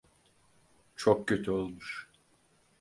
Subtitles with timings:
[0.95, 2.09] Çok kötü olmuş.